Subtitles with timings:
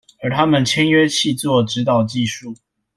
[0.23, 2.55] 而他們簽約契作，指導技術